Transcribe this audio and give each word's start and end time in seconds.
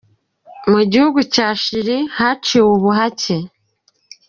Mu 0.71 0.81
gihugu 0.91 1.19
cya 1.33 1.47
Chili, 1.61 1.97
haciwe 2.17 2.69
ubuhake. 2.75 3.35